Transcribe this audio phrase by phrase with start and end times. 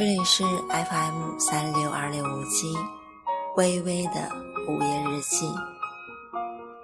[0.00, 2.74] 这里是 FM 三六二六五七，
[3.56, 4.30] 微微的
[4.66, 5.46] 午夜日记。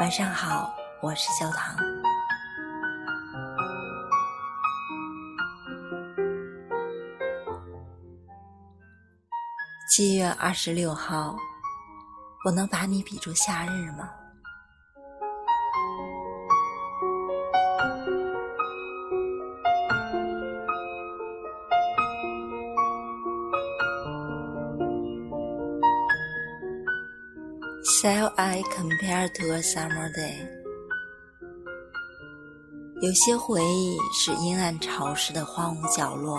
[0.00, 1.76] 晚上好，我是焦糖。
[9.88, 11.36] 七月二十六号，
[12.44, 14.10] 我能把你比作夏日吗
[28.04, 30.36] ？Shall I compare to a summer day？
[33.00, 36.38] 有些回忆是阴暗潮湿的荒芜角落，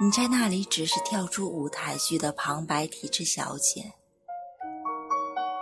[0.00, 3.92] 你在那里只是跳出舞台剧的旁白体质小姐，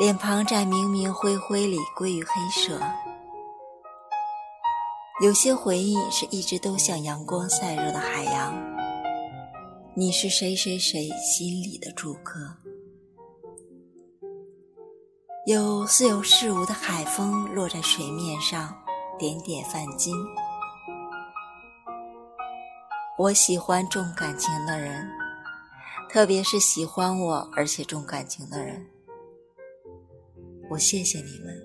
[0.00, 2.80] 脸庞在明明灰灰里归于黑色。
[5.22, 8.52] 有些回忆是一直都像阳光晒热的海洋，
[9.94, 12.61] 你是谁谁谁心里的住客。
[15.44, 18.72] 有似有似无的海风落在水面上，
[19.18, 20.14] 点点泛金。
[23.18, 25.04] 我喜欢重感情的人，
[26.08, 28.86] 特别是喜欢我而且重感情的人。
[30.70, 31.60] 我谢谢你们。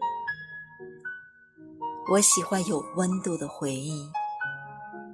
[2.12, 4.10] 我喜欢有温度的回忆，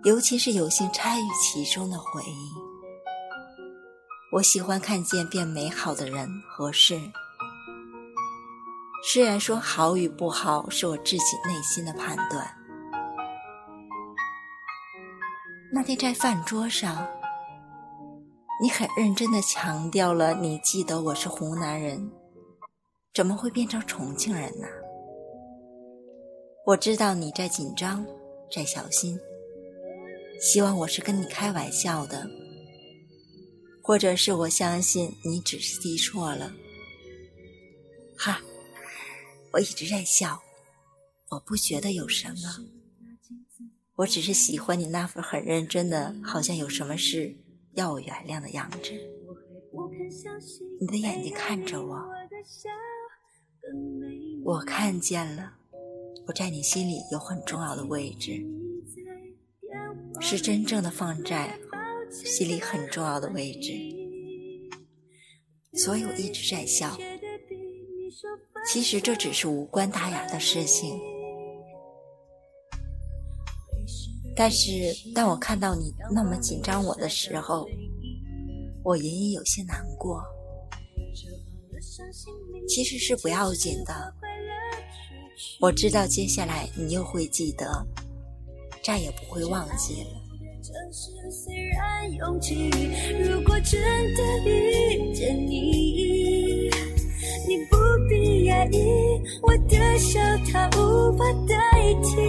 [0.06, 2.50] 尤其是有幸参与其中的回忆。
[4.32, 6.98] 我喜欢看见变美好的人和事。
[9.06, 12.50] 虽然说好与不好是我自己内心的判断。
[15.74, 17.06] 那天在饭桌上，
[18.62, 22.10] 你很认真的强调了，你记得我是湖南人，
[23.14, 24.68] 怎么会变成重庆人呢？
[26.66, 28.06] 我知道你在紧张，
[28.56, 29.20] 在小心，
[30.40, 32.26] 希望我是跟你开玩笑的，
[33.82, 36.54] 或者是我相信你只是记错了。
[38.18, 38.40] 哈。
[39.54, 40.42] 我一直在笑，
[41.30, 42.66] 我不觉得有什么，
[43.98, 47.38] 我只是喜欢你那份很认真的，好像有什么事
[47.74, 48.92] 要我原谅的样子。
[50.82, 52.04] 你的眼睛看着我，
[54.44, 55.54] 我看见了，
[56.26, 58.44] 我在你心里有很重要的位置，
[60.20, 61.60] 是真正的放在
[62.12, 63.72] 心里很重要的位置，
[65.78, 66.98] 所以我一直在笑。
[68.66, 71.00] 其实这只是无关大雅的事情，
[74.36, 74.72] 但是
[75.14, 77.68] 当我看到你那么紧张我的时候，
[78.84, 80.24] 我隐隐有些难过。
[82.68, 84.14] 其实是不要紧的，
[85.60, 87.86] 我知道接下来你又会记得，
[88.84, 90.10] 再也不会忘记了。
[99.42, 100.20] 我的笑
[100.52, 101.56] 它无法代
[102.04, 102.22] 替。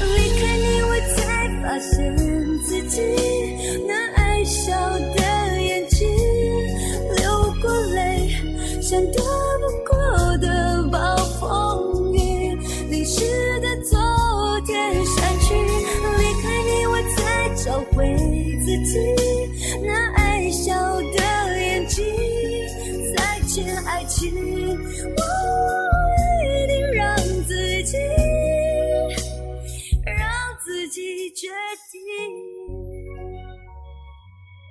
[0.00, 1.16] 离开你，我才
[1.62, 2.16] 发现
[2.64, 2.96] 自己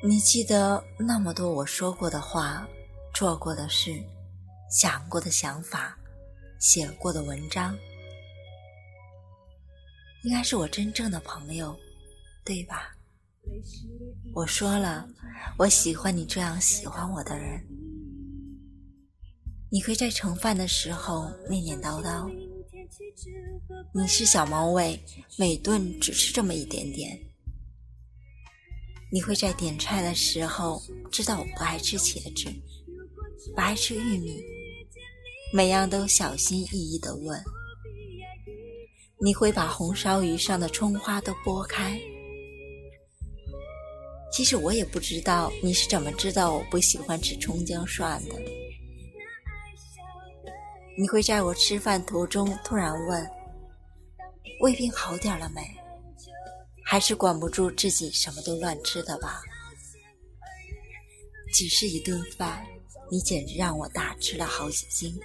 [0.08, 2.66] 你记得那么多我说过的话、
[3.14, 4.02] 做过的事、
[4.72, 6.00] 想过的想法、
[6.60, 7.78] 写过的文章，
[10.24, 11.78] 应该是我真正的朋友，
[12.46, 12.96] 对吧？
[14.34, 15.06] 我说了，
[15.58, 17.62] 我喜欢你这样喜欢我的人。
[19.70, 22.34] 你会在盛饭的时候念念叨叨，
[23.94, 24.98] 你是小猫胃，
[25.38, 27.27] 每顿只吃这么一点点。
[29.10, 32.54] 你会在点菜的时候知道我不爱吃茄子，
[33.56, 34.44] 不爱吃玉米，
[35.54, 37.42] 每样都小心翼翼地问。
[39.20, 42.00] 你会把红烧鱼上的葱花都剥开。
[44.32, 48.36] 其实我也不知道你是怎么知道我不喜欢吃葱姜蒜的。
[51.00, 53.30] 你会在我吃饭途中突然问
[54.62, 55.62] ：“胃病好点了没？”
[56.90, 59.42] 还是管不住自己什么都乱吃的吧。
[61.54, 62.66] 只是一顿饭，
[63.12, 65.20] 你简直让我大吃了好几斤。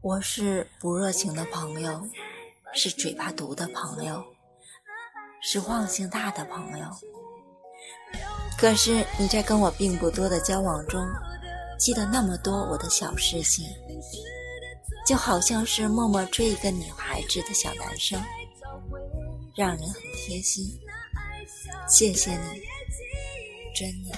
[0.00, 2.08] 我是不热情的朋友。
[2.74, 4.24] 是嘴巴毒的朋友，
[5.40, 6.86] 是忘性大的朋友。
[8.58, 11.06] 可是你在跟我并不多的交往中，
[11.78, 13.64] 记得那么多我的小事情，
[15.06, 18.20] 就好像是默默追一个女孩子的小男生，
[19.56, 20.64] 让人很贴心。
[21.88, 22.62] 谢谢你，
[23.74, 24.16] 真的。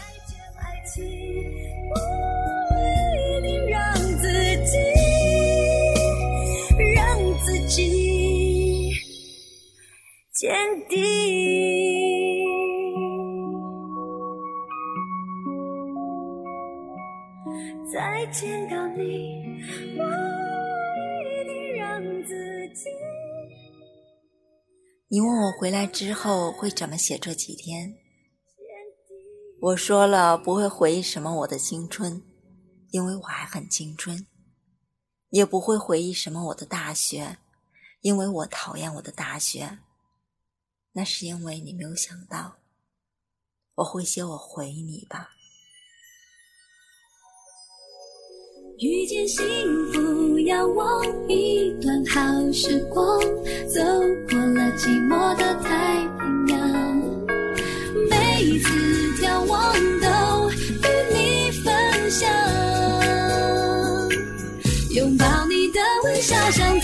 [18.33, 19.45] 见到你，
[19.99, 20.05] 我
[21.23, 22.91] 一定让自己。
[25.09, 27.95] 你问我回来之后会怎么写这几天？
[29.61, 32.23] 我说了不会回忆什么我的青春，
[32.91, 34.27] 因为我还很青春；
[35.31, 37.39] 也不会回忆什么我的大学，
[38.01, 39.79] 因为我讨厌我的大学。
[40.93, 42.57] 那是因为你没有想到，
[43.77, 45.36] 我会写我回忆你吧。
[48.79, 49.43] 遇见幸
[49.91, 53.19] 福，仰望一段好时光，
[53.67, 53.81] 走
[54.29, 56.59] 过了寂寞的太平洋。
[58.11, 58.69] 每一次
[59.19, 61.73] 眺望都与你分
[62.11, 62.29] 享，
[64.95, 66.79] 拥抱你的微笑像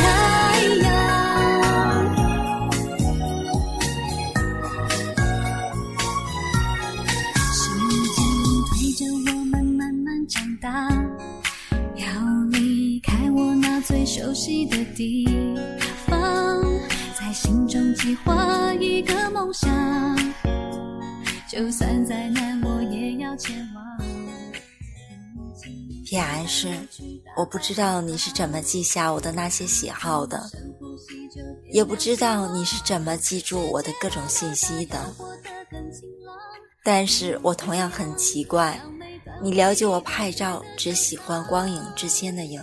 [18.03, 19.71] 心中计划一个梦想，
[21.49, 23.83] 就算再难，我也要前往。
[26.05, 26.69] P.S.
[27.37, 30.51] 我不知道你是怎么记下我的那些喜好的，
[31.73, 34.99] 也不知道你是怎么记住我的各种信息的，
[36.83, 38.79] 但是我同样很奇怪，
[39.41, 42.61] 你了解我拍照只喜欢光影之间的影。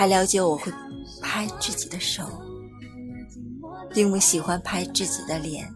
[0.00, 0.72] 还了解我会
[1.20, 2.24] 拍自己的手，
[3.92, 5.68] 并不喜欢拍自己的脸。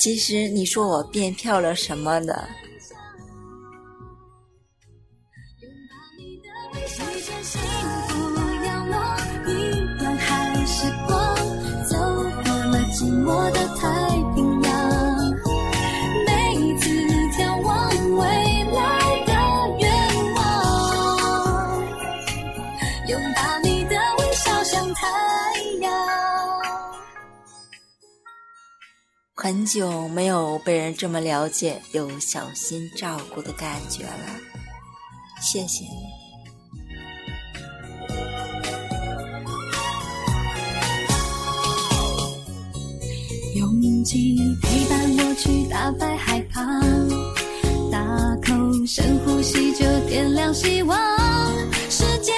[0.00, 2.48] 其实你说我变漂亮什么的。
[23.08, 25.06] 拥抱你的微笑像太
[25.80, 25.90] 阳
[29.34, 34.40] 很久没有被人这么了解又小心照顾的感觉了，
[35.40, 35.90] 谢谢你。
[43.56, 46.62] 用尽陪伴我去打败害怕，
[47.90, 48.52] 大口
[48.86, 50.98] 深呼吸就点亮希望。
[51.88, 52.32] 世界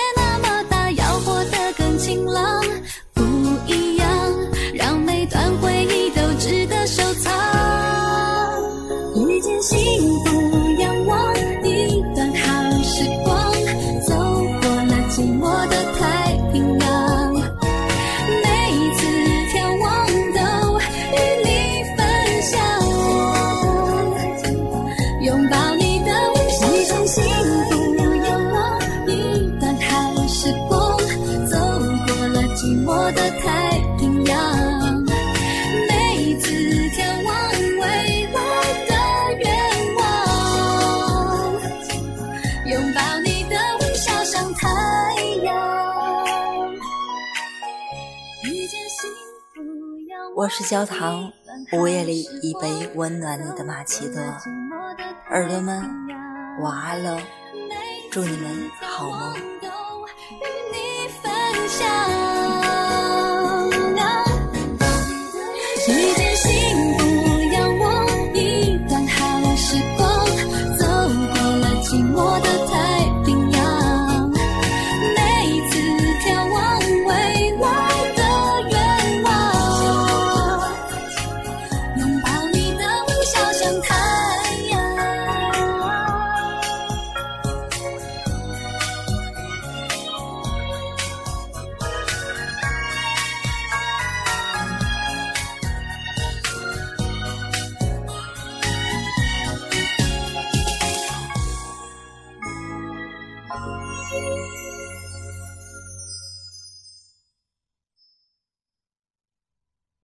[32.71, 35.03] 寂寞的太平洋
[35.89, 36.53] 每一次
[36.91, 37.35] 眺望
[37.81, 38.39] 未来
[38.87, 38.95] 的
[39.41, 39.45] 愿
[39.97, 40.01] 望
[42.67, 44.69] 拥抱你的微笑像太
[45.43, 45.49] 阳。
[48.45, 49.11] 遇见幸
[49.53, 49.59] 福
[50.09, 51.33] 要我是焦糖
[51.73, 54.21] 午夜里一杯温暖你的马奇朵
[55.29, 55.83] 耳朵们
[56.61, 57.19] 晚安喽
[58.13, 59.35] 祝你们好梦。
[60.31, 62.60] 与你分享